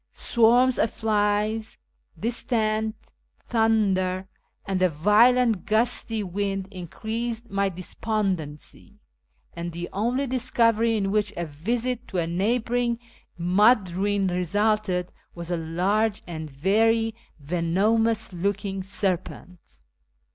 [0.13, 1.77] Swarms of flies,
[2.19, 2.95] distant
[3.45, 4.27] thunder,
[4.65, 8.97] and a violent gusty wind increased my despondency;
[9.53, 12.97] and the only discovery in which a visit to a neighbouring
[13.37, 19.81] mud ruin resulted was a large and very venomous looking serpent.